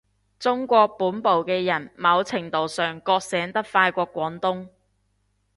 [0.39, 4.69] 中國本部嘅人某程度上覺醒得快過廣東